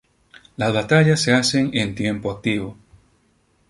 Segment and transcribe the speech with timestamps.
[0.57, 2.75] Las batallas se hacen en tiempo activo.